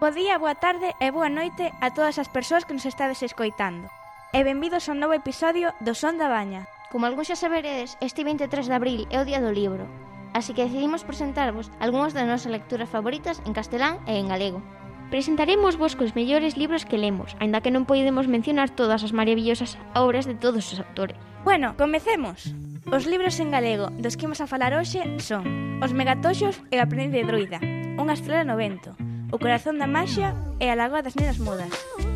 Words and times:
Bo 0.00 0.12
día, 0.14 0.38
boa 0.38 0.54
tarde 0.54 0.94
e 1.02 1.10
boa 1.10 1.26
noite 1.26 1.74
a 1.82 1.90
todas 1.90 2.22
as 2.22 2.30
persoas 2.30 2.62
que 2.62 2.70
nos 2.70 2.86
estades 2.86 3.18
escoitando. 3.26 3.90
E 4.30 4.46
benvidos 4.46 4.86
a 4.86 4.94
un 4.94 5.02
novo 5.02 5.10
episodio 5.10 5.74
do 5.82 5.90
Son 5.90 6.22
da 6.22 6.30
Baña. 6.30 6.70
Como 6.94 7.02
algúns 7.10 7.26
xa 7.26 7.34
saberedes, 7.34 7.98
este 7.98 8.22
23 8.22 8.70
de 8.70 8.76
abril 8.78 9.02
é 9.10 9.18
o 9.18 9.26
Día 9.26 9.42
do 9.42 9.50
Libro, 9.50 9.90
así 10.38 10.54
que 10.54 10.62
decidimos 10.62 11.02
presentarvos 11.02 11.74
algunhas 11.82 12.14
das 12.14 12.30
nosas 12.30 12.54
lecturas 12.54 12.86
favoritas 12.86 13.42
en 13.42 13.58
castelán 13.58 13.98
e 14.06 14.22
en 14.22 14.30
galego. 14.30 14.62
Presentaremos 15.10 15.74
vos 15.74 15.98
cos 15.98 16.14
mellores 16.14 16.54
libros 16.54 16.86
que 16.86 16.94
lemos, 16.94 17.34
aínda 17.42 17.58
que 17.58 17.74
non 17.74 17.82
podemos 17.82 18.30
mencionar 18.30 18.70
todas 18.70 19.02
as 19.02 19.10
maravillosas 19.10 19.82
obras 19.98 20.30
de 20.30 20.38
todos 20.38 20.62
os 20.70 20.78
autores. 20.78 21.18
Bueno, 21.42 21.74
comecemos! 21.74 22.54
Os 22.86 23.10
libros 23.10 23.42
en 23.42 23.50
galego 23.50 23.90
dos 23.98 24.14
que 24.14 24.30
imos 24.30 24.38
a 24.38 24.46
falar 24.46 24.78
hoxe 24.78 25.02
son 25.18 25.42
Os 25.82 25.90
megatoxos 25.90 26.62
e 26.70 26.78
a 26.78 26.86
aprendiz 26.86 27.18
de 27.18 27.26
druida, 27.26 27.58
unha 27.98 28.14
estrela 28.14 28.46
no 28.46 28.58
vento, 28.58 28.94
O 29.30 29.36
corazón 29.36 29.76
da 29.76 29.84
maxia 29.84 30.32
e 30.56 30.72
a 30.72 30.78
lagoa 30.78 31.04
das 31.04 31.12
nenas 31.12 31.36
mudas. 31.36 31.68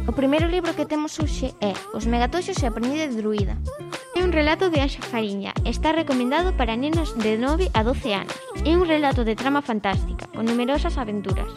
O 0.09 0.17
primeiro 0.17 0.49
libro 0.49 0.73
que 0.73 0.89
temos 0.89 1.21
hoxe 1.21 1.53
é 1.61 1.77
Os 1.93 2.09
megatoxos 2.09 2.57
e 2.57 2.65
a 2.65 2.73
prendida 2.73 3.05
de 3.05 3.21
druida. 3.21 3.61
É 4.17 4.25
un 4.25 4.33
relato 4.33 4.73
de 4.73 4.81
Anxa 4.81 5.05
Fariña. 5.05 5.53
Está 5.69 5.93
recomendado 5.93 6.57
para 6.57 6.73
nenos 6.73 7.13
de 7.21 7.37
9 7.37 7.69
a 7.77 7.85
12 7.85 8.17
anos. 8.17 8.39
É 8.65 8.73
un 8.73 8.89
relato 8.89 9.29
de 9.29 9.37
trama 9.37 9.61
fantástica, 9.61 10.25
con 10.33 10.49
numerosas 10.49 10.97
aventuras. 10.97 11.53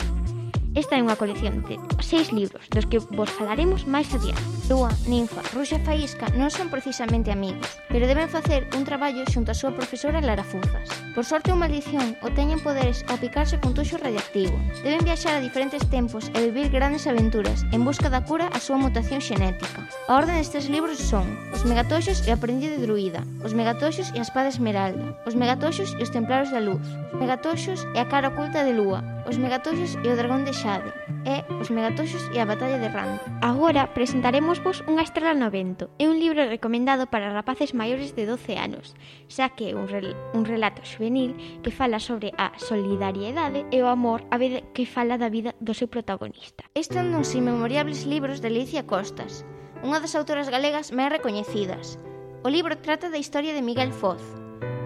Esta 0.75 0.99
é 0.99 1.03
unha 1.03 1.15
colección 1.15 1.63
de 1.63 1.79
seis 2.03 2.35
libros, 2.35 2.67
dos 2.67 2.83
que 2.91 2.99
vos 2.99 3.31
falaremos 3.31 3.87
máis 3.87 4.11
adiante. 4.11 4.43
Lúa, 4.69 4.89
Ninfa, 5.05 5.41
Ruxa 5.53 5.77
e 5.77 5.85
Faísca 5.85 6.25
non 6.33 6.49
son 6.49 6.73
precisamente 6.73 7.29
amigos, 7.29 7.77
pero 7.85 8.09
deben 8.09 8.25
facer 8.25 8.65
un 8.73 8.81
traballo 8.81 9.21
xunto 9.29 9.53
á 9.53 9.55
súa 9.55 9.77
profesora 9.77 10.25
Lara 10.25 10.41
Fuzas. 10.41 10.89
Por 11.13 11.21
sorte 11.21 11.53
ou 11.53 11.61
maldición, 11.61 12.17
o 12.25 12.33
teñen 12.33 12.57
poderes 12.57 13.05
ao 13.05 13.21
picarse 13.21 13.61
con 13.61 13.77
tuxo 13.77 14.01
radiactivo. 14.01 14.57
Deben 14.81 15.05
viaxar 15.05 15.37
a 15.37 15.45
diferentes 15.45 15.85
tempos 15.93 16.33
e 16.33 16.49
vivir 16.49 16.73
grandes 16.73 17.05
aventuras 17.05 17.61
en 17.69 17.85
busca 17.85 18.09
da 18.09 18.25
cura 18.25 18.49
á 18.49 18.57
súa 18.57 18.81
mutación 18.81 19.21
xenética. 19.21 19.85
A 20.09 20.17
orden 20.17 20.41
destes 20.41 20.65
libros 20.65 20.97
son 20.97 21.29
Os 21.53 21.61
megatoxos 21.61 22.25
e 22.25 22.33
a 22.33 22.37
aprendiz 22.41 22.73
de 22.73 22.81
druida, 22.81 23.21
Os 23.45 23.53
megatoxos 23.53 24.09
e 24.11 24.19
a 24.19 24.25
espada 24.25 24.49
esmeralda, 24.49 25.13
Os 25.29 25.37
megatoxos 25.37 25.93
e 25.93 26.01
os 26.01 26.09
templarios 26.09 26.49
da 26.49 26.57
luz, 26.57 26.81
Os 27.13 27.21
megatoxos 27.21 27.85
e 27.93 28.01
a 28.01 28.09
cara 28.09 28.33
oculta 28.33 28.65
de 28.65 28.73
Lúa, 28.73 29.05
Os 29.29 29.37
megatoxos 29.37 29.93
e 30.01 30.07
o 30.09 30.17
dragón 30.17 30.41
de 30.41 30.57
Xade 30.57 30.89
e 31.25 31.41
Os 31.61 31.69
megatoxos 31.69 32.21
e 32.33 32.37
a 32.41 32.45
batalla 32.49 32.81
de 32.81 32.89
Rand. 32.89 33.17
Agora 33.41 33.89
presentaremos 33.93 34.54
Trouxémosvos 34.55 34.87
Unha 34.87 35.03
estrela 35.03 35.35
no 35.35 35.51
vento 35.51 35.91
é 35.99 36.07
un 36.07 36.15
libro 36.15 36.39
recomendado 36.47 37.11
para 37.11 37.33
rapaces 37.33 37.75
maiores 37.75 38.15
de 38.15 38.23
12 38.23 38.55
anos, 38.55 38.95
xa 39.27 39.51
que 39.51 39.67
é 39.67 39.73
un, 39.75 39.91
rel 39.91 40.15
un 40.31 40.47
relato 40.47 40.79
juvenil 40.79 41.35
que 41.59 41.75
fala 41.75 41.99
sobre 41.99 42.31
a 42.39 42.55
solidariedade 42.55 43.67
e 43.67 43.83
o 43.83 43.91
amor 43.91 44.23
a 44.31 44.39
vez 44.39 44.63
que 44.71 44.87
fala 44.87 45.19
da 45.19 45.27
vida 45.27 45.51
do 45.59 45.75
seu 45.75 45.91
protagonista. 45.91 46.63
Este 46.71 46.95
é 46.95 47.03
un 47.03 47.11
dos 47.11 47.35
inmemoriables 47.35 48.07
libros 48.07 48.39
de 48.39 48.47
Alicia 48.47 48.87
Costas, 48.87 49.43
unha 49.83 49.99
das 49.99 50.15
autoras 50.15 50.47
galegas 50.47 50.95
máis 50.95 51.11
recoñecidas. 51.11 51.99
O 52.45 52.47
libro 52.47 52.79
trata 52.79 53.11
da 53.11 53.19
historia 53.19 53.51
de 53.51 53.65
Miguel 53.65 53.91
Foz. 53.91 54.23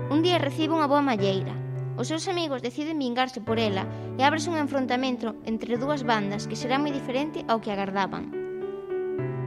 Un 0.09 0.25
día 0.25 0.41
recibe 0.41 0.73
unha 0.73 0.89
boa 0.89 1.05
malleira, 1.05 1.53
Os 1.99 2.07
seus 2.07 2.31
amigos 2.31 2.63
deciden 2.63 2.95
vingarse 2.95 3.43
por 3.43 3.59
ela 3.59 3.83
e 4.15 4.23
ábrese 4.23 4.47
un 4.47 4.55
enfrontamento 4.55 5.35
entre 5.43 5.75
dúas 5.75 6.07
bandas 6.07 6.47
que 6.47 6.55
será 6.55 6.79
moi 6.79 6.95
diferente 6.95 7.43
ao 7.51 7.59
que 7.59 7.75
agardaban. 7.75 8.38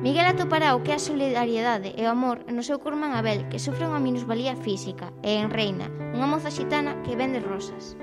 Miguel 0.03 0.27
atopará 0.27 0.75
o 0.75 0.83
que 0.83 0.91
é 0.91 0.99
a 0.99 1.07
solidariedade 1.07 1.95
e 1.95 2.03
o 2.03 2.11
amor 2.11 2.43
no 2.51 2.67
seu 2.67 2.83
curmán 2.83 3.15
Abel, 3.15 3.47
que 3.47 3.63
sofre 3.63 3.87
unha 3.87 4.03
minusvalía 4.03 4.59
física, 4.59 5.15
e 5.23 5.39
en 5.39 5.47
Reina, 5.47 5.87
unha 6.11 6.27
moza 6.27 6.51
xitana 6.51 6.99
que 7.07 7.15
vende 7.15 7.39
rosas. 7.39 7.95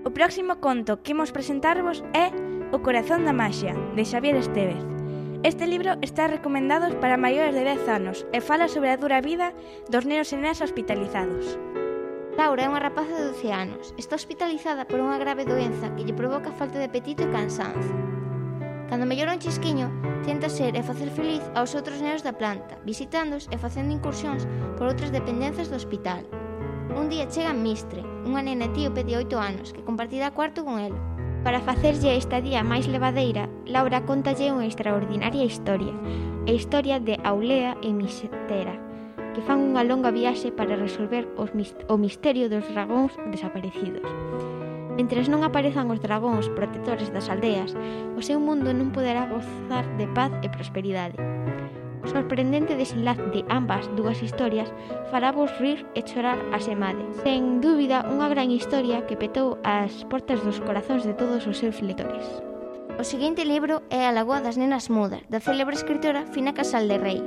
O 0.00 0.10
próximo 0.16 0.64
conto 0.64 1.04
que 1.04 1.12
imos 1.12 1.28
presentarvos 1.28 2.00
é 2.16 2.32
O 2.70 2.78
corazón 2.86 3.26
da 3.26 3.34
maxia, 3.34 3.74
de 3.98 4.06
Xavier 4.06 4.38
Estevez. 4.38 4.78
Este 5.42 5.66
libro 5.66 5.98
está 6.06 6.30
recomendado 6.30 6.86
para 7.02 7.18
maiores 7.18 7.50
de 7.50 7.66
10 7.66 7.82
anos 7.90 8.22
e 8.30 8.38
fala 8.38 8.70
sobre 8.70 8.94
a 8.94 8.96
dura 8.96 9.18
vida 9.18 9.50
dos 9.90 10.06
nenos 10.06 10.30
e 10.30 10.38
nenas 10.38 10.62
hospitalizados. 10.62 11.58
Laura 12.38 12.62
é 12.62 12.70
unha 12.70 12.78
rapaza 12.78 13.10
de 13.10 13.34
12 13.34 13.50
anos. 13.50 13.84
Está 13.98 14.14
hospitalizada 14.14 14.86
por 14.86 15.02
unha 15.02 15.18
grave 15.18 15.42
doenza 15.42 15.90
que 15.98 16.06
lle 16.06 16.14
provoca 16.14 16.54
falta 16.54 16.78
de 16.78 16.86
apetito 16.86 17.26
e 17.26 17.32
cansanzo. 17.34 18.19
Cando 18.90 19.06
mellora 19.06 19.32
un 19.32 19.38
chisquiño, 19.38 19.86
tenta 20.26 20.50
ser 20.50 20.74
e 20.74 20.82
facer 20.82 21.14
feliz 21.14 21.46
aos 21.54 21.78
outros 21.78 22.02
nenos 22.02 22.26
da 22.26 22.34
planta, 22.34 22.74
visitándos 22.82 23.46
e 23.54 23.56
facendo 23.56 23.94
incursións 23.94 24.50
por 24.74 24.90
outras 24.90 25.14
dependencias 25.14 25.70
do 25.70 25.78
hospital. 25.78 26.26
Un 26.98 27.06
día 27.06 27.30
chega 27.30 27.54
Mistre, 27.54 28.02
unha 28.26 28.42
nena 28.42 28.66
etíope 28.66 29.06
de 29.06 29.14
8 29.14 29.38
anos, 29.38 29.70
que 29.70 29.86
compartirá 29.86 30.34
cuarto 30.34 30.66
con 30.66 30.82
el. 30.82 30.90
Para 31.46 31.62
facerlle 31.62 32.18
esta 32.18 32.42
día 32.42 32.66
máis 32.66 32.90
levadeira, 32.90 33.46
Laura 33.62 34.02
contalle 34.02 34.50
unha 34.50 34.66
extraordinaria 34.66 35.46
historia, 35.46 35.94
a 36.44 36.50
historia 36.50 36.98
de 36.98 37.14
Aulea 37.22 37.78
e 37.86 37.94
Mistera, 37.94 38.74
que 39.38 39.44
fan 39.46 39.62
unha 39.70 39.86
longa 39.86 40.10
viaxe 40.10 40.50
para 40.50 40.74
resolver 40.74 41.30
os, 41.38 41.54
o 41.86 41.94
misterio 41.94 42.50
dos 42.50 42.66
dragóns 42.66 43.14
desaparecidos. 43.30 44.02
Mentres 45.00 45.32
non 45.32 45.40
aparezan 45.48 45.88
os 45.88 45.96
dragóns 46.04 46.52
protectores 46.52 47.08
das 47.08 47.32
aldeas, 47.32 47.72
o 47.72 48.20
seu 48.20 48.36
mundo 48.36 48.68
non 48.76 48.92
poderá 48.92 49.24
gozar 49.24 49.88
de 49.96 50.04
paz 50.12 50.28
e 50.44 50.52
prosperidade. 50.52 51.16
O 52.04 52.06
sorprendente 52.12 52.76
desenlace 52.76 53.24
de 53.32 53.40
ambas 53.48 53.88
dúas 53.96 54.20
historias 54.20 54.68
fará 55.08 55.32
vos 55.32 55.48
rir 55.56 55.88
e 55.96 56.04
chorar 56.04 56.36
a 56.52 56.60
semade. 56.60 57.00
Sen 57.24 57.64
dúbida, 57.64 58.04
unha 58.12 58.28
gran 58.28 58.52
historia 58.52 59.08
que 59.08 59.16
petou 59.16 59.56
as 59.64 60.04
portas 60.12 60.44
dos 60.44 60.60
corazóns 60.60 61.08
de 61.08 61.16
todos 61.16 61.48
os 61.48 61.56
seus 61.56 61.80
lectores. 61.80 62.28
O 63.00 63.04
seguinte 63.08 63.40
libro 63.48 63.80
é 63.88 64.04
A 64.04 64.12
Lagoa 64.12 64.44
das 64.44 64.60
Nenas 64.60 64.92
Mudas, 64.92 65.24
da 65.32 65.40
célebre 65.40 65.80
escritora 65.80 66.28
Fina 66.28 66.52
Casal 66.52 66.84
de 66.84 67.00
Rei. 67.00 67.24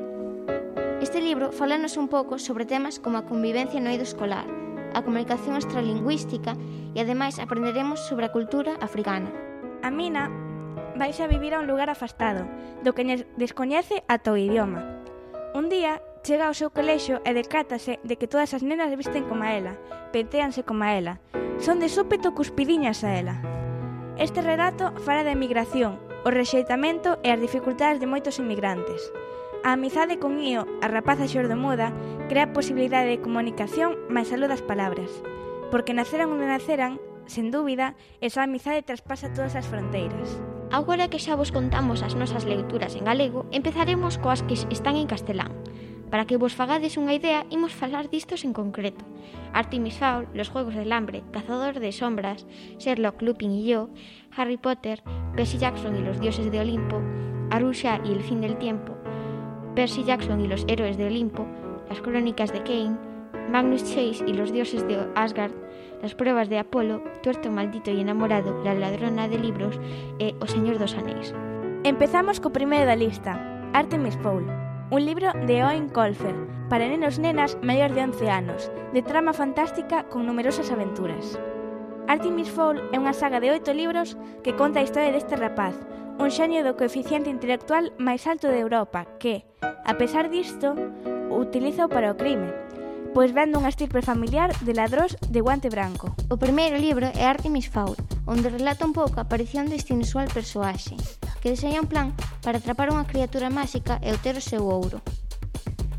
Este 1.02 1.26
libro 1.26 1.50
falanos 1.50 1.98
un 1.98 2.06
pouco 2.06 2.38
sobre 2.38 2.70
temas 2.70 3.02
como 3.02 3.18
a 3.18 3.26
convivencia 3.26 3.82
no 3.82 3.90
eido 3.90 4.06
escolar, 4.06 4.46
a 4.94 5.02
comunicación 5.02 5.58
extralingüística 5.58 6.56
e 6.94 7.02
ademais 7.02 7.42
aprenderemos 7.42 8.06
sobre 8.06 8.30
a 8.30 8.34
cultura 8.34 8.78
africana. 8.80 9.30
A 9.82 9.90
mina 9.90 10.30
vais 10.96 11.20
a 11.20 11.28
vivir 11.28 11.54
a 11.54 11.60
un 11.60 11.68
lugar 11.68 11.90
afastado, 11.90 12.46
do 12.86 12.94
que 12.94 13.26
descoñece 13.38 14.06
a 14.08 14.22
teu 14.22 14.38
idioma. 14.38 14.86
Un 15.54 15.70
día 15.70 16.02
chega 16.24 16.48
ao 16.48 16.58
seu 16.58 16.72
colexo 16.72 17.20
e 17.28 17.36
decátase 17.36 18.00
de 18.02 18.16
que 18.16 18.30
todas 18.30 18.54
as 18.54 18.64
nenas 18.64 18.94
visten 18.96 19.28
como 19.28 19.44
a 19.44 19.52
ela, 19.54 19.76
penteanse 20.14 20.64
como 20.64 20.86
a 20.86 20.94
ela, 20.96 21.20
son 21.60 21.82
de 21.82 21.90
súpeto 21.90 22.34
cuspidiñas 22.34 23.04
a 23.04 23.18
ela. 23.18 23.36
Este 24.18 24.42
relato 24.42 24.94
fala 25.02 25.26
da 25.26 25.36
emigración, 25.36 26.00
o 26.24 26.30
rexeitamento 26.32 27.20
e 27.26 27.34
as 27.34 27.42
dificultades 27.42 28.00
de 28.00 28.08
moitos 28.08 28.40
inmigrantes. 28.40 29.12
A 29.64 29.80
amizade 29.80 30.20
con 30.20 30.44
Io, 30.44 30.68
a 30.84 30.92
rapaza 30.92 31.24
xordomuda, 31.24 31.96
crea 32.28 32.52
posibilidade 32.52 33.08
de 33.08 33.24
comunicación 33.24 33.96
máis 34.12 34.28
aló 34.36 34.52
das 34.52 34.60
palabras. 34.60 35.08
Porque 35.72 35.96
naceran 35.96 36.36
onde 36.36 36.52
naceran, 36.52 37.00
sen 37.32 37.48
dúbida, 37.48 37.96
esa 38.20 38.44
amizade 38.44 38.84
traspasa 38.84 39.32
todas 39.32 39.56
as 39.56 39.64
fronteiras. 39.64 40.36
Agora 40.68 41.08
que 41.08 41.16
xa 41.16 41.40
vos 41.40 41.56
contamos 41.56 42.04
as 42.04 42.20
nosas 42.20 42.44
lecturas 42.44 43.00
en 43.00 43.08
galego, 43.08 43.48
empezaremos 43.56 44.20
coas 44.20 44.44
que 44.44 44.60
están 44.68 45.00
en 45.00 45.08
castelán. 45.08 45.56
Para 46.12 46.28
que 46.28 46.36
vos 46.36 46.60
fagades 46.60 47.00
unha 47.00 47.16
idea, 47.16 47.48
imos 47.48 47.72
falar 47.72 48.12
distos 48.12 48.44
en 48.44 48.52
concreto. 48.52 49.08
Artemis 49.56 49.96
Fowl, 49.96 50.28
Los 50.36 50.52
Juegos 50.52 50.76
del 50.76 50.92
Hambre, 50.92 51.24
Cazador 51.32 51.80
de 51.80 51.96
Sombras, 51.96 52.44
Sherlock, 52.84 53.24
Lupin 53.24 53.56
y 53.56 53.64
yo, 53.64 53.88
Harry 54.36 54.60
Potter, 54.60 55.00
Percy 55.40 55.56
Jackson 55.56 55.96
y 55.96 56.04
los 56.04 56.20
Dioses 56.20 56.52
de 56.52 56.60
Olimpo, 56.60 57.00
Arusha 57.48 58.04
y 58.04 58.12
el 58.12 58.22
Fin 58.22 58.44
del 58.44 58.60
Tiempo, 58.60 58.93
Percy 59.76 60.04
Jackson 60.04 60.42
y 60.42 60.48
los 60.48 60.66
héroes 60.68 60.98
de 60.98 61.06
Olimpo, 61.06 61.48
las 61.90 62.02
crónicas 62.02 62.54
de 62.54 62.64
Kane, 62.64 62.98
Magnus 63.50 63.84
Chase 63.84 64.24
y 64.26 64.34
los 64.34 64.52
dioses 64.52 64.88
de 64.88 65.08
Asgard, 65.16 65.52
las 66.02 66.16
pruebas 66.16 66.50
de 66.50 66.60
Apolo, 66.60 67.02
Tuerto 67.22 67.50
maldito 67.50 67.92
y 67.92 68.00
enamorado, 68.00 68.62
la 68.64 68.74
ladrona 68.74 69.28
de 69.28 69.40
libros 69.40 69.80
e 70.20 70.36
O 70.40 70.48
Señor 70.48 70.78
dos 70.78 70.96
Anéis. 70.96 71.34
Empezamos 71.84 72.40
co 72.40 72.52
primeiro 72.52 72.86
da 72.86 72.96
lista, 72.96 73.40
Artemis 73.74 74.16
Fowl, 74.22 74.46
un 74.92 75.06
libro 75.06 75.34
de 75.48 75.64
Owen 75.64 75.90
Colfer, 75.90 76.36
para 76.70 76.88
nenos 76.88 77.20
nenas 77.20 77.58
maiores 77.62 77.96
de 77.96 78.04
11 78.04 78.30
anos, 78.30 78.72
de 78.94 79.02
trama 79.02 79.34
fantástica 79.34 80.06
con 80.06 80.26
numerosas 80.26 80.72
aventuras. 80.72 81.40
Artemis 82.08 82.50
Fowl 82.52 82.78
é 82.92 83.00
unha 83.00 83.16
saga 83.16 83.40
de 83.40 83.48
oito 83.48 83.72
libros 83.72 84.20
que 84.44 84.54
conta 84.60 84.84
a 84.84 84.86
historia 84.86 85.16
deste 85.16 85.40
rapaz, 85.40 85.74
un 86.20 86.28
xeño 86.28 86.60
do 86.62 86.76
coeficiente 86.76 87.32
intelectual 87.32 87.96
máis 87.96 88.28
alto 88.28 88.52
de 88.52 88.60
Europa, 88.60 89.08
que, 89.24 89.48
a 89.64 89.96
pesar 89.96 90.28
disto, 90.28 90.76
utiliza 91.32 91.88
para 91.88 92.12
o 92.12 92.20
crime, 92.20 92.52
pois 93.16 93.32
vende 93.32 93.56
unha 93.56 93.72
estirpe 93.72 94.04
familiar 94.04 94.52
de 94.68 94.76
ladrós 94.76 95.16
de 95.32 95.40
guante 95.40 95.72
branco. 95.72 96.12
O 96.28 96.36
primeiro 96.36 96.76
libro 96.76 97.08
é 97.16 97.24
Artemis 97.24 97.72
Fowl, 97.72 97.96
onde 98.28 98.52
relata 98.52 98.84
un 98.84 98.92
pouco 98.92 99.24
a 99.24 99.26
aparición 99.26 99.72
deste 99.72 99.96
inusual 99.96 100.28
persoaxe, 100.28 101.00
que 101.40 101.56
deseña 101.56 101.80
un 101.80 101.88
plan 101.88 102.12
para 102.44 102.60
atrapar 102.60 102.92
unha 102.92 103.08
criatura 103.08 103.48
máxica 103.48 103.98
e 104.04 104.12
obter 104.12 104.36
o 104.36 104.44
seu 104.44 104.68
ouro. 104.68 105.00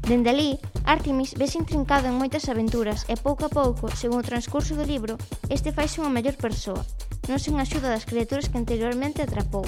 Dende 0.04 0.28
ali, 0.28 0.60
Artemis 0.84 1.32
vese 1.32 1.56
intrincado 1.56 2.12
en 2.12 2.20
moitas 2.20 2.52
aventuras 2.52 3.08
e 3.08 3.16
pouco 3.16 3.48
a 3.48 3.52
pouco, 3.52 3.88
segundo 3.88 4.20
o 4.20 4.28
transcurso 4.28 4.76
do 4.76 4.84
libro, 4.84 5.16
este 5.48 5.72
faise 5.72 5.96
unha 6.04 6.12
mellor 6.12 6.36
persoa, 6.36 6.84
non 7.24 7.40
sen 7.40 7.56
axuda 7.56 7.88
das 7.88 8.04
criaturas 8.04 8.52
que 8.52 8.60
anteriormente 8.60 9.24
atrapou. 9.24 9.64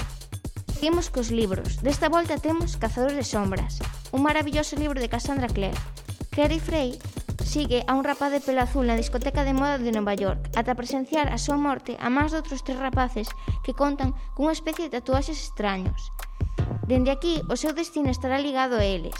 Seguimos 0.77 1.09
cos 1.09 1.33
libros. 1.33 1.81
Desta 1.81 2.05
volta 2.05 2.37
temos 2.37 2.77
Cazador 2.77 3.17
de 3.17 3.25
Sombras, 3.25 3.81
un 4.13 4.21
maravilloso 4.21 4.77
libro 4.77 5.01
de 5.01 5.09
Cassandra 5.09 5.49
Clare. 5.49 5.73
Clary 6.29 6.61
Frey 6.61 7.01
sigue 7.41 7.81
a 7.89 7.97
un 7.97 8.05
rapaz 8.05 8.29
de 8.29 8.37
pelo 8.37 8.61
azul 8.61 8.85
na 8.85 8.93
discoteca 8.93 9.41
de 9.41 9.57
moda 9.57 9.81
de 9.81 9.89
Nova 9.89 10.13
York 10.13 10.53
ata 10.53 10.77
presenciar 10.77 11.33
a 11.33 11.41
súa 11.41 11.57
morte 11.57 11.97
a 11.97 12.13
máis 12.13 12.29
de 12.29 12.37
outros 12.37 12.61
tres 12.61 12.77
rapaces 12.77 13.25
que 13.65 13.73
contan 13.73 14.13
cunha 14.37 14.53
especie 14.53 14.85
de 14.85 15.01
tatuaxes 15.01 15.41
extraños. 15.41 16.13
Dende 16.85 17.09
aquí, 17.09 17.41
o 17.49 17.57
seu 17.57 17.73
destino 17.73 18.13
estará 18.13 18.37
ligado 18.37 18.77
a 18.77 18.85
eles. 18.85 19.17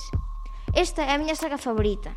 Esta 0.78 1.10
é 1.10 1.12
a 1.12 1.18
miña 1.18 1.34
saga 1.34 1.58
favorita. 1.58 2.14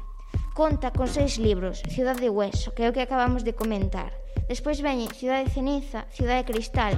Conta 0.52 0.92
con 0.92 1.08
seis 1.08 1.40
libros, 1.40 1.80
Ciudad 1.88 2.20
de 2.20 2.28
Hueso, 2.28 2.76
que 2.76 2.84
é 2.84 2.92
o 2.92 2.92
que 2.92 3.00
acabamos 3.00 3.40
de 3.40 3.56
comentar. 3.56 4.12
Despois 4.52 4.84
veñen 4.84 5.08
Ciudad 5.16 5.40
de 5.40 5.48
Ceniza, 5.48 6.04
Ciudad 6.12 6.36
de 6.36 6.44
Cristal, 6.44 6.92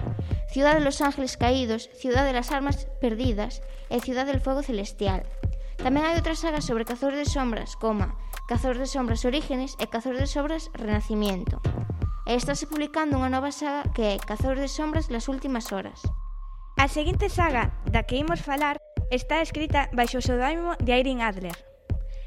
Ciudad 0.50 0.74
de 0.74 0.82
los 0.82 0.98
Ángeles 0.98 1.38
Caídos, 1.38 1.86
Ciudad 1.94 2.26
de 2.26 2.34
las 2.34 2.50
Armas 2.50 2.90
Perdidas 2.98 3.62
e 3.94 4.02
Ciudad 4.02 4.26
del 4.26 4.42
Fuego 4.42 4.66
Celestial. 4.66 5.22
Tamén 5.78 6.02
hai 6.02 6.18
outras 6.18 6.42
sagas 6.42 6.66
sobre 6.66 6.82
Cazadores 6.82 7.22
de 7.22 7.30
Sombras, 7.30 7.78
coma 7.78 8.18
Cazadores 8.50 8.82
de 8.82 8.90
Sombras 8.90 9.22
Orígenes 9.22 9.78
e 9.78 9.86
Cazadores 9.86 10.26
de 10.26 10.32
Sombras 10.34 10.66
Renacimiento. 10.74 11.62
E 12.26 12.34
estáse 12.34 12.66
publicando 12.66 13.22
unha 13.22 13.30
nova 13.30 13.54
saga 13.54 13.86
que 13.94 14.18
é 14.18 14.18
Cazadores 14.18 14.66
de 14.66 14.74
Sombras 14.74 15.14
Las 15.14 15.30
Últimas 15.30 15.70
Horas. 15.70 16.02
A 16.74 16.90
seguinte 16.90 17.30
saga 17.30 17.70
da 17.86 18.02
que 18.02 18.18
imos 18.18 18.42
falar 18.42 18.82
Está 19.12 19.42
escrita 19.44 19.92
baixo 19.92 20.16
o 20.16 20.24
pseudónimo 20.24 20.72
de 20.80 20.96
Irene 20.96 21.20
Adler. 21.20 21.52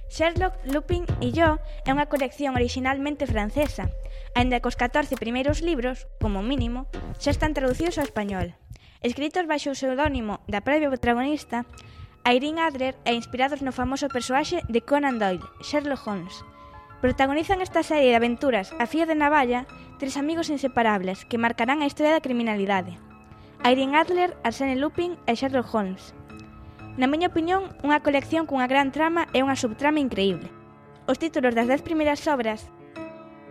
Sherlock, 0.05 0.53
Lupin 0.69 1.09
e 1.17 1.33
yo 1.33 1.57
é 1.81 1.89
unha 1.89 2.05
colección 2.05 2.53
originalmente 2.53 3.25
francesa, 3.25 3.89
aínda 4.37 4.61
que 4.61 4.69
os 4.69 4.77
14 4.77 5.17
primeiros 5.17 5.65
libros, 5.65 6.05
como 6.21 6.45
mínimo, 6.45 6.85
xa 7.17 7.33
están 7.33 7.57
traducidos 7.57 7.97
ao 7.97 8.05
español. 8.05 8.53
Escritos 9.01 9.49
baixo 9.49 9.73
o 9.73 9.77
pseudónimo 9.77 10.45
da 10.45 10.61
previa 10.61 10.93
protagonista, 10.93 11.65
Irene 12.21 12.61
Adler 12.61 12.93
e 13.01 13.17
inspirados 13.17 13.65
no 13.65 13.73
famoso 13.73 14.05
persoaxe 14.05 14.61
de 14.69 14.85
Conan 14.85 15.17
Doyle, 15.17 15.41
Sherlock 15.65 16.05
Holmes, 16.05 16.37
Protagonizan 17.01 17.65
esta 17.65 17.81
serie 17.81 18.13
de 18.13 18.21
aventuras 18.21 18.77
a 18.77 18.85
fío 18.85 19.09
de 19.09 19.17
navalla 19.17 19.65
tres 19.97 20.21
amigos 20.21 20.53
inseparables 20.53 21.25
que 21.25 21.41
marcarán 21.41 21.81
a 21.81 21.89
historia 21.89 22.13
da 22.13 22.21
criminalidade. 22.21 23.01
Irene 23.65 23.97
Adler, 23.97 24.37
Arsene 24.45 24.77
Lupin 24.77 25.17
e 25.25 25.33
Sherlock 25.33 25.69
Holmes. 25.73 26.13
Na 26.95 27.11
miña 27.11 27.27
opinión, 27.27 27.75
unha 27.83 27.99
colección 27.99 28.47
cunha 28.47 28.71
gran 28.71 28.95
trama 28.95 29.27
e 29.35 29.43
unha 29.43 29.59
subtrama 29.59 29.99
increíble. 29.99 30.47
Os 31.11 31.19
títulos 31.19 31.51
das 31.51 31.67
10 31.67 31.83
primeiras 31.83 32.23
obras 32.31 32.71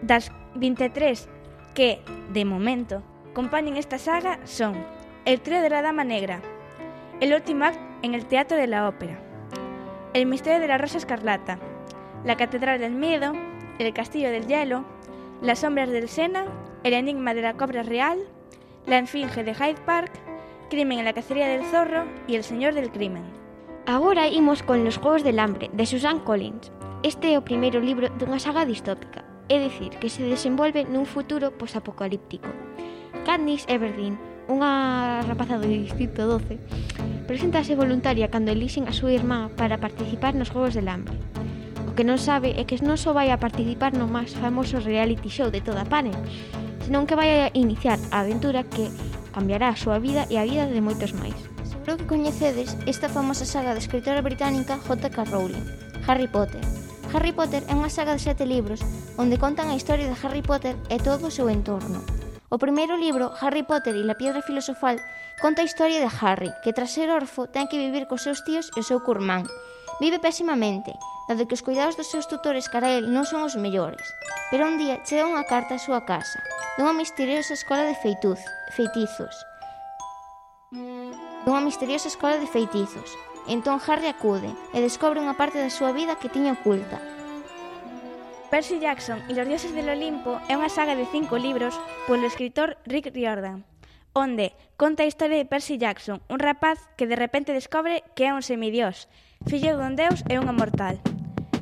das 0.00 0.32
23 0.56 1.28
que, 1.76 2.00
de 2.32 2.44
momento, 2.48 3.04
compañen 3.36 3.76
esta 3.76 4.00
saga 4.00 4.40
son 4.48 4.80
El 5.28 5.44
trío 5.44 5.60
de 5.60 5.68
la 5.68 5.84
Dama 5.84 6.08
Negra, 6.08 6.40
El 7.20 7.36
último 7.36 7.68
acto 7.68 7.84
en 8.00 8.16
el 8.16 8.24
Teatro 8.24 8.56
de 8.56 8.66
la 8.66 8.88
Ópera, 8.88 9.20
El 10.16 10.24
misterio 10.24 10.60
de 10.60 10.68
la 10.68 10.80
Rosa 10.80 10.96
Escarlata, 10.96 11.60
La 12.24 12.40
Catedral 12.40 12.80
del 12.80 12.96
Miedo, 12.96 13.36
El 13.78 13.92
Castillo 13.92 14.30
del 14.32 14.48
Hielo, 14.48 14.84
Las 15.42 15.60
Sombras 15.60 15.90
del 15.90 16.08
Sena, 16.08 16.46
El 16.82 16.94
Enigma 16.94 17.34
de 17.34 17.42
la 17.42 17.54
Cobra 17.54 17.82
Real, 17.82 18.24
La 18.86 18.98
Esfinge 18.98 19.44
de 19.44 19.52
Hyde 19.52 19.80
Park, 19.84 20.12
crimen 20.74 20.98
en 20.98 21.04
la 21.04 21.12
cacería 21.12 21.46
del 21.46 21.64
zorro 21.66 22.04
y 22.26 22.34
El 22.34 22.42
señor 22.42 22.74
del 22.74 22.90
crimen. 22.90 23.22
Agora 23.86 24.26
imos 24.26 24.64
con 24.64 24.84
Los 24.84 24.96
Juegos 24.96 25.22
del 25.22 25.38
Hambre, 25.38 25.70
de 25.72 25.86
Susan 25.86 26.18
Collins. 26.18 26.72
Este 27.04 27.30
é 27.30 27.38
o 27.38 27.46
primeiro 27.46 27.78
libro 27.78 28.10
dunha 28.18 28.42
saga 28.42 28.66
distópica, 28.66 29.22
é 29.46 29.62
dicir, 29.62 29.94
que 30.02 30.10
se 30.10 30.26
desenvolve 30.26 30.82
nun 30.82 31.06
futuro 31.06 31.54
posapocalíptico. 31.54 32.50
Candice 33.22 33.70
Everdeen, 33.70 34.18
unha 34.50 35.22
rapaza 35.22 35.62
do 35.62 35.70
Distrito 35.70 36.26
12, 36.26 36.58
preséntase 37.30 37.78
voluntaria 37.78 38.26
cando 38.26 38.50
elixen 38.50 38.90
a 38.90 38.96
súa 38.96 39.14
irmá 39.14 39.54
para 39.54 39.78
participar 39.78 40.34
nos 40.34 40.50
Juegos 40.50 40.74
del 40.74 40.90
Hambre. 40.90 41.14
O 41.86 41.94
que 41.94 42.02
non 42.02 42.18
sabe 42.18 42.58
é 42.58 42.66
que 42.66 42.82
non 42.82 42.98
só 42.98 43.14
vai 43.14 43.30
a 43.30 43.38
participar 43.38 43.94
no 43.94 44.10
máis 44.10 44.34
famoso 44.34 44.82
reality 44.82 45.30
show 45.30 45.54
de 45.54 45.62
toda 45.62 45.86
a 45.86 45.90
panel, 45.92 46.18
senón 46.82 47.06
que 47.06 47.14
vai 47.14 47.30
a 47.46 47.54
iniciar 47.54 48.02
a 48.10 48.26
aventura 48.26 48.66
que 48.66 48.90
cambiará 49.34 49.74
a 49.74 49.76
súa 49.76 49.98
vida 49.98 50.30
e 50.30 50.38
a 50.38 50.46
vida 50.46 50.70
de 50.70 50.78
moitos 50.78 51.10
máis. 51.18 51.34
Seguro 51.66 51.98
que 51.98 52.06
coñecedes 52.06 52.78
esta 52.86 53.10
famosa 53.10 53.42
saga 53.42 53.74
da 53.74 53.82
escritora 53.82 54.22
británica 54.22 54.78
J.K. 54.78 55.26
Rowling, 55.34 55.66
Harry 56.06 56.30
Potter. 56.30 56.62
Harry 57.10 57.34
Potter 57.34 57.66
é 57.66 57.74
unha 57.74 57.90
saga 57.90 58.14
de 58.14 58.22
sete 58.22 58.46
libros 58.46 58.80
onde 59.18 59.36
contan 59.36 59.68
a 59.68 59.78
historia 59.78 60.06
de 60.06 60.18
Harry 60.22 60.40
Potter 60.40 60.78
e 60.86 61.02
todo 61.02 61.28
o 61.28 61.34
seu 61.34 61.50
entorno. 61.50 62.00
O 62.54 62.56
primeiro 62.62 62.94
libro, 62.94 63.34
Harry 63.42 63.66
Potter 63.66 63.98
e 63.98 64.06
la 64.06 64.14
piedra 64.14 64.38
filosofal, 64.38 65.02
conta 65.42 65.62
a 65.62 65.68
historia 65.68 65.98
de 65.98 66.10
Harry, 66.22 66.54
que 66.62 66.70
tras 66.70 66.94
ser 66.94 67.10
orfo 67.10 67.50
ten 67.50 67.66
que 67.66 67.82
vivir 67.82 68.06
cos 68.06 68.22
seus 68.22 68.46
tíos 68.46 68.70
e 68.78 68.80
o 68.80 68.86
seu 68.86 69.02
curmán, 69.02 69.42
Vive 70.00 70.18
pésimamente, 70.18 70.98
dado 71.28 71.46
que 71.46 71.54
os 71.54 71.62
cuidados 71.62 71.96
dos 71.96 72.10
seus 72.10 72.26
tutores 72.26 72.66
cara 72.68 72.98
el 72.98 73.14
non 73.14 73.22
son 73.24 73.46
os 73.46 73.54
mellores. 73.54 74.04
Pero 74.50 74.66
un 74.66 74.76
día 74.76 75.00
chega 75.06 75.30
unha 75.30 75.46
carta 75.46 75.78
á 75.78 75.82
súa 75.82 76.02
casa, 76.02 76.42
dunha 76.76 76.94
misteriosa 76.94 77.54
escola 77.54 77.86
de 77.86 77.94
feituz, 77.94 78.42
feitizos. 78.74 79.34
Dunha 81.46 81.62
misteriosa 81.62 82.10
escola 82.10 82.36
de 82.42 82.50
feitizos. 82.50 83.14
Entón 83.46 83.78
Harry 83.86 84.08
acude 84.08 84.50
e 84.72 84.78
descobre 84.82 85.20
unha 85.22 85.36
parte 85.38 85.60
da 85.60 85.70
súa 85.70 85.92
vida 85.94 86.18
que 86.18 86.32
tiña 86.32 86.56
oculta. 86.56 86.98
Percy 88.50 88.78
Jackson 88.78 89.22
e 89.28 89.34
los 89.34 89.46
dioses 89.46 89.74
del 89.74 89.90
Olimpo 89.90 90.38
é 90.50 90.54
unha 90.58 90.70
saga 90.70 90.98
de 90.98 91.06
cinco 91.10 91.38
libros 91.38 91.74
polo 92.06 92.26
escritor 92.26 92.78
Rick 92.86 93.10
Riordan 93.14 93.66
onde 94.14 94.54
conta 94.78 95.02
a 95.02 95.10
historia 95.10 95.36
de 95.36 95.44
Percy 95.44 95.76
Jackson, 95.76 96.22
un 96.30 96.38
rapaz 96.38 96.78
que 96.96 97.10
de 97.10 97.18
repente 97.18 97.52
descobre 97.52 98.06
que 98.14 98.30
é 98.30 98.32
un 98.32 98.46
semidios, 98.46 99.10
fillo 99.44 99.74
dun 99.74 99.98
deus 99.98 100.22
e 100.30 100.38
unha 100.38 100.54
mortal. 100.54 101.02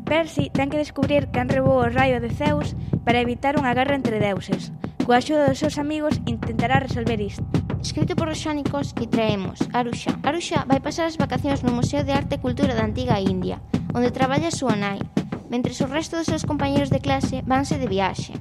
Percy 0.05 0.53
ten 0.53 0.69
que 0.69 0.77
descubrir 0.77 1.33
quen 1.33 1.49
roubou 1.49 1.81
o 1.81 1.89
raio 1.89 2.21
de 2.21 2.29
Zeus 2.29 2.77
para 3.03 3.25
evitar 3.25 3.57
unha 3.57 3.73
guerra 3.73 3.97
entre 3.97 4.21
deuses. 4.21 4.69
Coa 5.09 5.19
axuda 5.19 5.49
dos 5.49 5.59
seus 5.59 5.81
amigos 5.81 6.21
intentará 6.29 6.79
resolver 6.79 7.19
isto. 7.19 7.43
Escrito 7.81 8.15
por 8.15 8.29
os 8.29 8.39
xánicos 8.39 8.93
que 8.93 9.11
traemos, 9.11 9.59
Arusha. 9.73 10.15
Arusha 10.23 10.69
vai 10.69 10.79
pasar 10.79 11.09
as 11.09 11.19
vacacións 11.19 11.65
no 11.65 11.75
Museo 11.75 12.05
de 12.05 12.13
Arte 12.13 12.37
e 12.37 12.45
Cultura 12.45 12.77
da 12.77 12.87
Antiga 12.87 13.19
India, 13.19 13.59
onde 13.97 14.15
traballa 14.15 14.53
a 14.53 14.55
súa 14.55 14.77
nai, 14.77 15.01
mentre 15.49 15.73
o 15.73 15.91
resto 15.91 16.21
dos 16.21 16.29
seus 16.29 16.45
compañeiros 16.47 16.93
de 16.93 17.01
clase 17.01 17.41
vanse 17.49 17.81
de 17.81 17.89
viaxe. 17.89 18.37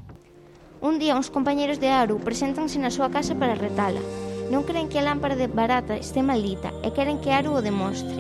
Un 0.82 0.98
día 0.98 1.14
uns 1.16 1.30
compañeiros 1.30 1.78
de 1.78 1.94
Aru 1.94 2.18
preséntanse 2.18 2.82
na 2.82 2.90
súa 2.90 3.14
casa 3.14 3.38
para 3.38 3.54
retala. 3.54 4.02
Non 4.50 4.66
creen 4.66 4.90
que 4.90 4.98
a 4.98 5.06
lámpara 5.06 5.38
de 5.38 5.46
Barata 5.46 5.94
este 5.94 6.26
maldita 6.26 6.74
e 6.82 6.90
queren 6.90 7.22
que 7.22 7.30
Aru 7.30 7.54
o 7.54 7.62
demostre. 7.62 8.18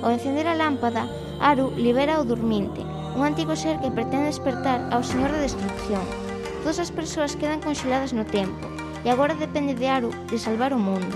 Ao 0.00 0.08
encender 0.08 0.48
a 0.48 0.56
lámpada, 0.56 1.04
Aru 1.44 1.68
libera 1.76 2.16
o 2.16 2.24
dorminte, 2.24 2.80
un 3.12 3.20
antigo 3.28 3.52
ser 3.52 3.76
que 3.84 3.92
pretende 3.92 4.32
despertar 4.32 4.80
ao 4.88 5.04
Señor 5.04 5.28
da 5.28 5.44
Destrucción. 5.44 6.00
Todas 6.64 6.80
as 6.80 6.88
persoas 6.88 7.36
quedan 7.36 7.60
conxeladas 7.60 8.16
no 8.16 8.24
tempo, 8.24 8.64
e 9.04 9.12
agora 9.12 9.36
depende 9.36 9.76
de 9.76 9.84
Aru 9.92 10.08
de 10.32 10.40
salvar 10.40 10.72
o 10.72 10.80
mundo. 10.80 11.12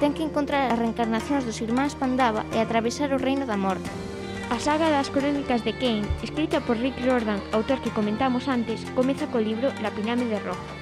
Ten 0.00 0.16
que 0.16 0.24
encontrar 0.24 0.72
as 0.72 0.80
reencarnacións 0.80 1.44
dos 1.44 1.60
irmáns 1.60 1.92
Pandava 1.92 2.48
e 2.56 2.64
atravesar 2.64 3.12
o 3.12 3.20
reino 3.20 3.44
da 3.44 3.60
morte. 3.60 4.07
A 4.48 4.58
saga 4.58 4.88
das 4.88 5.12
crónicas 5.12 5.60
de 5.60 5.76
Kane, 5.76 6.08
escrita 6.24 6.64
por 6.64 6.80
Rick 6.80 6.96
Jordan, 7.04 7.36
autor 7.52 7.84
que 7.84 7.92
comentamos 7.92 8.48
antes, 8.48 8.80
comeza 8.96 9.28
co 9.28 9.44
libro 9.44 9.68
La 9.84 9.92
pirámide 9.92 10.40
roja. 10.40 10.72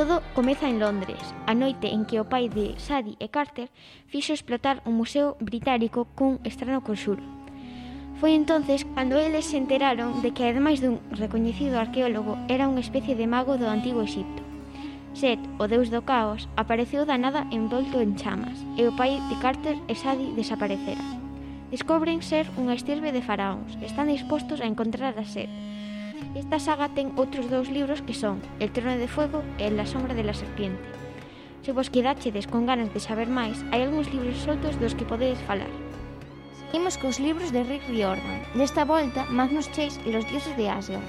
Todo 0.00 0.24
comeza 0.32 0.64
en 0.64 0.80
Londres, 0.80 1.20
a 1.44 1.52
noite 1.52 1.92
en 1.92 2.08
que 2.08 2.16
o 2.16 2.24
pai 2.24 2.48
de 2.48 2.72
Sadie 2.80 3.20
e 3.20 3.28
Carter 3.28 3.68
fixo 4.08 4.32
explotar 4.32 4.80
o 4.88 4.90
museo 4.90 5.36
británico 5.44 6.08
cun 6.16 6.40
estrano 6.40 6.80
conxuro. 6.80 7.20
Foi 8.16 8.32
entonces 8.32 8.88
cando 8.96 9.20
eles 9.20 9.44
se 9.44 9.60
enteraron 9.60 10.24
de 10.24 10.32
que, 10.32 10.48
ademais 10.48 10.80
dun 10.80 11.04
recoñecido 11.12 11.76
arqueólogo, 11.76 12.40
era 12.48 12.64
unha 12.64 12.80
especie 12.80 13.12
de 13.12 13.28
mago 13.28 13.60
do 13.60 13.68
antigo 13.68 14.00
Egipto. 14.00 14.40
Set, 15.12 15.36
o 15.60 15.68
deus 15.68 15.92
do 15.92 16.00
caos, 16.00 16.48
apareceu 16.56 17.04
da 17.04 17.20
nada 17.20 17.44
envolto 17.52 18.00
en 18.00 18.16
chamas, 18.16 18.56
e 18.80 18.88
o 18.88 18.96
pai 18.96 19.20
de 19.28 19.36
Carter 19.36 19.76
e 19.84 19.92
Sadie 19.92 20.32
desapareceran 20.32 21.17
descobren 21.70 22.24
ser 22.24 22.48
unha 22.56 22.72
estirbe 22.72 23.12
de 23.12 23.20
faraóns. 23.20 23.76
Están 23.84 24.08
dispostos 24.08 24.64
a 24.64 24.68
encontrar 24.68 25.16
a 25.20 25.26
sed. 25.28 25.48
Esta 26.34 26.58
saga 26.58 26.88
ten 26.92 27.12
outros 27.20 27.48
dous 27.52 27.68
libros 27.68 28.00
que 28.02 28.16
son 28.16 28.40
El 28.58 28.72
trono 28.72 28.96
de 28.96 29.08
fuego 29.08 29.44
e 29.60 29.68
La 29.70 29.84
sombra 29.84 30.16
de 30.16 30.24
la 30.24 30.36
serpiente. 30.36 30.82
Se 31.62 31.76
vos 31.76 31.92
quedáchedes 31.92 32.48
con 32.48 32.64
ganas 32.64 32.92
de 32.96 33.00
saber 33.00 33.28
máis, 33.28 33.60
hai 33.70 33.84
algúns 33.84 34.08
libros 34.08 34.40
soltos 34.40 34.80
dos 34.80 34.96
que 34.96 35.04
podedes 35.04 35.40
falar. 35.44 35.70
Seguimos 36.68 36.96
cos 36.96 37.20
libros 37.20 37.52
de 37.52 37.64
Rick 37.64 37.84
Riordan. 37.88 38.44
Desta 38.56 38.84
volta, 38.84 39.24
Magnus 39.28 39.68
Chase 39.72 40.00
e 40.04 40.12
los 40.12 40.24
dioses 40.28 40.56
de 40.56 40.68
Asgard. 40.68 41.04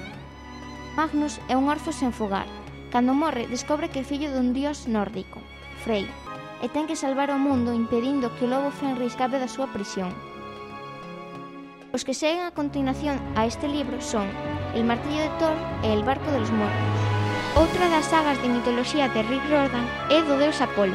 Magnus 0.96 1.40
é 1.48 1.56
un 1.56 1.68
orfo 1.68 1.92
sen 1.92 2.12
fogar. 2.12 2.48
Cando 2.92 3.14
morre, 3.14 3.48
descobre 3.48 3.88
que 3.88 4.02
é 4.02 4.04
fillo 4.04 4.28
dun 4.34 4.52
dios 4.52 4.90
nórdico, 4.90 5.38
Frey, 5.84 6.04
e 6.60 6.66
ten 6.68 6.84
que 6.84 6.98
salvar 6.98 7.30
o 7.30 7.38
mundo 7.38 7.72
impedindo 7.72 8.32
que 8.34 8.44
o 8.44 8.50
lobo 8.50 8.74
Fenrir 8.74 9.08
escape 9.08 9.38
da 9.38 9.48
súa 9.48 9.70
prisión. 9.70 10.10
Os 11.92 12.06
que 12.06 12.14
seguen 12.14 12.46
a 12.46 12.54
continuación 12.54 13.18
a 13.34 13.50
este 13.50 13.66
libro 13.66 13.98
son 13.98 14.30
El 14.78 14.86
martillo 14.86 15.26
de 15.26 15.34
Thor 15.42 15.58
e 15.82 15.90
El 15.90 16.06
barco 16.06 16.30
de 16.30 16.38
los 16.38 16.54
muertos. 16.54 16.86
Outra 17.58 17.90
das 17.90 18.06
sagas 18.06 18.38
de 18.38 18.46
mitoloxía 18.46 19.10
de 19.10 19.26
Rick 19.26 19.42
Riordan 19.50 19.82
é 20.06 20.22
do 20.22 20.38
deus 20.38 20.62
Apolo. 20.62 20.94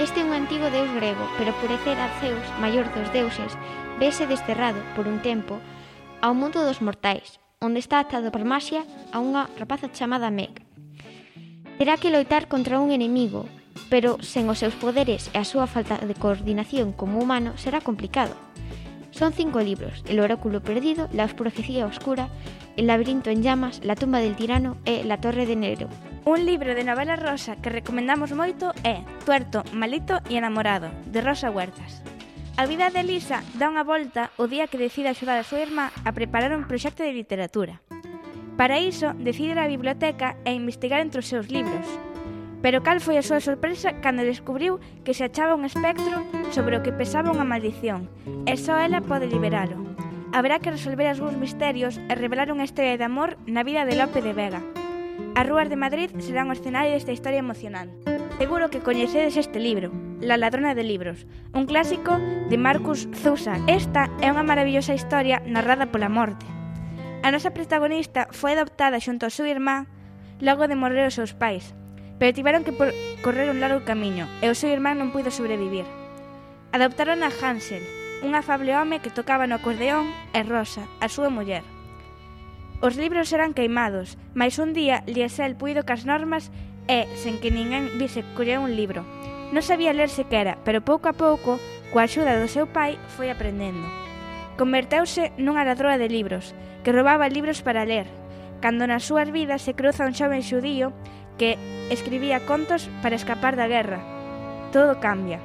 Este 0.00 0.24
é 0.24 0.26
un 0.26 0.32
antigo 0.32 0.72
deus 0.72 0.88
grego, 0.96 1.20
pero 1.36 1.52
por 1.60 1.68
ser 1.84 2.00
a 2.00 2.08
Zeus, 2.24 2.48
maior 2.64 2.88
dos 2.96 3.12
deuses, 3.12 3.52
vese 4.00 4.24
desterrado, 4.24 4.80
por 4.96 5.04
un 5.04 5.20
tempo, 5.20 5.60
ao 6.24 6.32
mundo 6.32 6.64
dos 6.64 6.80
mortais, 6.80 7.36
onde 7.60 7.84
está 7.84 8.00
atado 8.00 8.32
por 8.32 8.48
Masia 8.48 8.88
a 9.12 9.20
unha 9.20 9.52
rapaza 9.60 9.92
chamada 9.92 10.32
Meg. 10.32 10.64
Terá 11.76 12.00
que 12.00 12.08
loitar 12.08 12.48
contra 12.48 12.80
un 12.80 12.88
enemigo, 12.88 13.44
pero 13.92 14.16
sen 14.24 14.48
os 14.48 14.64
seus 14.64 14.72
poderes 14.80 15.28
e 15.30 15.36
a 15.36 15.44
súa 15.44 15.68
falta 15.68 16.00
de 16.00 16.16
coordinación 16.16 16.96
como 16.96 17.20
humano 17.20 17.52
será 17.60 17.84
complicado. 17.84 18.32
Son 19.12 19.32
cinco 19.32 19.60
libros, 19.60 20.02
El 20.08 20.20
oráculo 20.20 20.62
perdido, 20.62 21.08
La 21.12 21.28
profecía 21.28 21.86
oscura, 21.86 22.28
El 22.76 22.86
laberinto 22.86 23.30
en 23.30 23.42
llamas, 23.42 23.84
La 23.84 23.94
tumba 23.94 24.18
del 24.18 24.36
tirano 24.36 24.78
e 24.84 25.04
La 25.04 25.20
torre 25.20 25.46
de 25.46 25.54
Nero. 25.54 25.88
Un 26.24 26.46
libro 26.46 26.74
de 26.74 26.82
novela 26.82 27.16
rosa 27.16 27.56
que 27.60 27.68
recomendamos 27.68 28.32
moito 28.32 28.72
é 28.82 29.04
Tuerto, 29.28 29.62
Malito 29.76 30.18
e 30.32 30.40
Enamorado, 30.40 30.88
de 31.12 31.20
Rosa 31.20 31.52
Huertas. 31.52 32.00
A 32.56 32.64
vida 32.64 32.88
de 32.88 33.04
Elisa 33.04 33.44
dá 33.60 33.68
unha 33.68 33.84
volta 33.84 34.32
o 34.40 34.48
día 34.48 34.64
que 34.64 34.80
decide 34.80 35.12
axudar 35.12 35.36
a 35.36 35.44
súa 35.44 35.60
irmá 35.60 35.92
a 36.08 36.10
preparar 36.16 36.56
un 36.56 36.64
proxecto 36.64 37.04
de 37.04 37.12
literatura. 37.12 37.84
Para 38.56 38.80
iso, 38.80 39.12
decide 39.20 39.52
ir 39.52 39.60
á 39.60 39.68
biblioteca 39.68 40.40
e 40.48 40.56
investigar 40.56 41.04
entre 41.04 41.20
os 41.20 41.28
seus 41.28 41.52
libros, 41.52 41.84
Pero 42.62 42.86
cal 42.86 43.02
foi 43.02 43.18
a 43.18 43.26
súa 43.26 43.42
sorpresa 43.42 43.98
cando 43.98 44.22
descubriu 44.22 44.78
que 45.02 45.12
se 45.18 45.26
achaba 45.26 45.58
un 45.58 45.66
espectro 45.66 46.22
sobre 46.54 46.78
o 46.78 46.82
que 46.86 46.94
pesaba 46.94 47.34
unha 47.34 47.44
maldición, 47.44 48.06
e 48.46 48.54
só 48.54 48.78
ela 48.78 49.02
pode 49.02 49.26
liberalo. 49.26 49.82
Habrá 50.30 50.62
que 50.62 50.70
resolver 50.70 51.10
algúns 51.10 51.36
misterios 51.36 51.98
e 51.98 52.14
revelar 52.14 52.54
unha 52.54 52.64
historia 52.64 52.94
de 52.96 53.04
amor 53.04 53.34
na 53.50 53.66
vida 53.66 53.82
de 53.82 53.98
Lope 53.98 54.22
de 54.22 54.32
Vega. 54.32 54.62
As 55.34 55.44
rúas 55.44 55.68
de 55.68 55.76
Madrid 55.76 56.08
serán 56.22 56.48
o 56.48 56.56
escenario 56.56 56.94
desta 56.94 57.12
historia 57.12 57.42
emocional. 57.42 57.90
Seguro 58.38 58.70
que 58.70 58.80
coñecedes 58.80 59.36
este 59.36 59.58
libro, 59.58 59.92
La 60.22 60.38
ladrona 60.38 60.74
de 60.74 60.86
libros, 60.86 61.26
un 61.52 61.66
clásico 61.66 62.16
de 62.48 62.56
Marcus 62.56 63.10
Zusa. 63.10 63.58
Esta 63.66 64.06
é 64.22 64.30
unha 64.30 64.46
maravillosa 64.46 64.94
historia 64.94 65.42
narrada 65.44 65.90
pola 65.90 66.06
morte. 66.06 66.46
A 67.26 67.34
nosa 67.34 67.50
protagonista 67.50 68.30
foi 68.30 68.54
adoptada 68.54 69.02
xunto 69.02 69.26
ao 69.26 69.34
seu 69.34 69.50
irmá 69.50 69.90
logo 70.38 70.66
de 70.70 70.78
morrer 70.78 71.06
os 71.06 71.14
seus 71.14 71.34
pais, 71.34 71.74
pero 72.22 72.34
tiveron 72.34 72.62
que 72.62 72.72
correr 73.20 73.50
un 73.50 73.58
largo 73.58 73.82
camiño 73.82 74.30
e 74.38 74.46
o 74.46 74.54
seu 74.54 74.70
irmán 74.70 74.94
non 74.94 75.10
puido 75.10 75.34
sobrevivir. 75.34 75.82
Adoptaron 76.70 77.26
a 77.26 77.34
Hansel, 77.34 77.82
un 78.22 78.38
afable 78.38 78.78
home 78.78 79.02
que 79.02 79.10
tocaba 79.10 79.50
no 79.50 79.58
acordeón, 79.58 80.06
e 80.30 80.46
Rosa, 80.46 80.86
a 81.02 81.10
súa 81.10 81.34
muller. 81.34 81.66
Os 82.78 82.94
libros 82.94 83.34
eran 83.34 83.58
queimados, 83.58 84.22
mais 84.38 84.62
un 84.62 84.70
día 84.70 85.02
Liesel 85.10 85.58
puido 85.58 85.82
cas 85.82 86.06
normas 86.06 86.54
e, 86.86 87.10
sen 87.18 87.42
que 87.42 87.50
ninguén 87.50 87.90
vise, 87.98 88.22
colleu 88.38 88.62
un 88.62 88.78
libro. 88.78 89.02
Non 89.50 89.66
sabía 89.66 89.90
ler 89.90 90.06
sequera, 90.06 90.62
pero 90.62 90.78
pouco 90.78 91.10
a 91.10 91.18
pouco, 91.18 91.58
coa 91.90 92.06
axuda 92.06 92.38
do 92.38 92.46
seu 92.46 92.70
pai, 92.70 93.02
foi 93.18 93.34
aprendendo. 93.34 93.90
Converteuse 94.54 95.34
nunha 95.42 95.66
ladroa 95.66 95.98
de 95.98 96.06
libros, 96.06 96.54
que 96.86 96.94
roubaba 96.94 97.26
libros 97.26 97.66
para 97.66 97.82
ler. 97.82 98.06
Cando 98.62 98.86
nas 98.86 99.02
súas 99.02 99.34
vidas 99.34 99.66
se 99.66 99.74
cruza 99.74 100.06
un 100.06 100.14
xoven 100.14 100.46
xudío 100.46 100.94
que 101.38 101.58
escribía 101.90 102.44
contos 102.46 102.88
para 103.02 103.16
escapar 103.16 103.56
da 103.56 103.68
guerra. 103.68 104.00
Todo 104.72 105.00
cambia. 105.00 105.40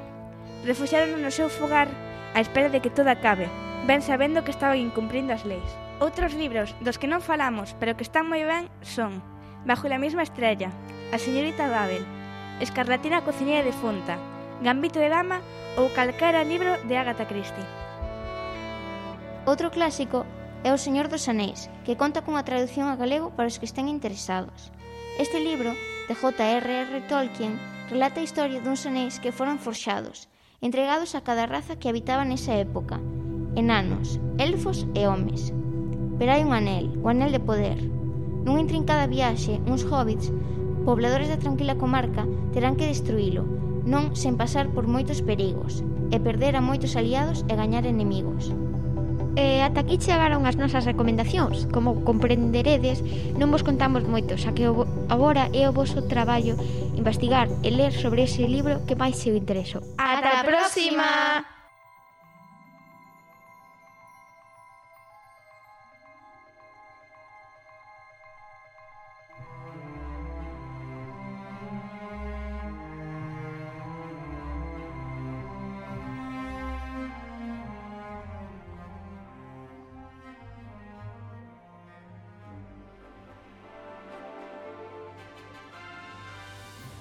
Refuxaron 0.64 1.20
no 1.22 1.32
seu 1.32 1.48
fogar 1.52 1.88
á 2.36 2.40
espera 2.40 2.70
de 2.70 2.80
que 2.84 2.94
todo 2.94 3.10
acabe, 3.10 3.48
ben 3.88 4.02
sabendo 4.04 4.44
que 4.44 4.54
estaban 4.54 4.78
incumprindo 4.78 5.34
as 5.34 5.48
leis. 5.48 5.68
Outros 5.98 6.38
libros 6.38 6.76
dos 6.86 7.02
que 7.02 7.10
non 7.10 7.26
falamos, 7.26 7.74
pero 7.82 7.98
que 7.98 8.06
están 8.06 8.30
moi 8.30 8.46
ben, 8.46 8.70
son 8.84 9.24
Bajo 9.68 9.90
la 9.90 10.00
misma 10.00 10.24
estrella, 10.24 10.72
A 11.12 11.18
señorita 11.18 11.68
Babel, 11.68 12.06
Escarlatina 12.60 13.26
cociñera 13.26 13.66
defunta, 13.66 14.16
Gambito 14.62 15.00
de 15.00 15.10
dama 15.10 15.42
ou 15.78 15.90
calquera 15.94 16.44
libro 16.44 16.78
de 16.90 16.96
Agatha 16.98 17.26
Christie. 17.30 17.66
Outro 19.46 19.70
clásico 19.72 20.26
é 20.66 20.74
O 20.74 20.82
Señor 20.82 21.08
dos 21.08 21.30
Anéis, 21.30 21.70
que 21.86 21.96
conta 21.96 22.26
cunha 22.26 22.44
traducción 22.44 22.90
a 22.90 23.00
galego 23.00 23.32
para 23.36 23.48
os 23.48 23.58
que 23.58 23.70
estén 23.70 23.88
interesados. 23.88 24.76
Este 25.20 25.40
libro, 25.40 25.74
de 26.08 26.14
J.R.R. 26.14 27.02
Tolkien, 27.10 27.60
relata 27.90 28.20
a 28.20 28.24
historia 28.24 28.62
duns 28.62 28.86
anéis 28.86 29.18
que 29.18 29.34
foron 29.34 29.58
forxados, 29.58 30.30
entregados 30.62 31.18
a 31.18 31.26
cada 31.26 31.50
raza 31.50 31.82
que 31.82 31.90
habitaba 31.90 32.22
nesa 32.22 32.54
época, 32.54 33.02
enanos, 33.58 34.22
elfos 34.38 34.86
e 34.94 35.10
homes. 35.10 35.50
Pero 36.22 36.38
hai 36.38 36.46
un 36.46 36.54
anel, 36.54 36.94
o 37.02 37.10
anel 37.10 37.34
de 37.34 37.42
poder. 37.42 37.82
Nunha 38.46 38.62
intrincada 38.62 39.10
viaxe, 39.10 39.58
uns 39.66 39.82
hobbits, 39.90 40.30
pobladores 40.86 41.34
da 41.34 41.42
tranquila 41.42 41.82
comarca, 41.82 42.30
terán 42.54 42.78
que 42.78 42.86
destruílo, 42.86 43.42
non 43.90 44.14
sen 44.14 44.38
pasar 44.38 44.70
por 44.70 44.86
moitos 44.86 45.26
perigos, 45.26 45.82
e 46.14 46.22
perder 46.22 46.54
a 46.54 46.62
moitos 46.62 46.94
aliados 46.94 47.42
e 47.50 47.58
gañar 47.58 47.90
enemigos. 47.90 48.54
E 49.38 49.62
ata 49.62 49.86
aquí 49.86 50.02
chegaron 50.02 50.50
as 50.50 50.58
nosas 50.58 50.82
recomendacións. 50.90 51.70
Como 51.70 52.02
comprenderedes, 52.02 53.06
non 53.38 53.54
vos 53.54 53.62
contamos 53.62 54.02
moito, 54.10 54.34
xa 54.34 54.50
que 54.58 54.66
agora 54.66 55.54
é 55.54 55.70
o 55.70 55.76
voso 55.78 56.10
traballo 56.10 56.58
investigar 56.98 57.46
e 57.62 57.70
ler 57.70 57.94
sobre 57.94 58.26
ese 58.26 58.50
libro 58.50 58.82
que 58.90 58.98
máis 58.98 59.14
se 59.22 59.30
o 59.30 59.38
intereso. 59.38 59.78
Ata 60.02 60.42
a 60.42 60.44
próxima! 60.44 61.57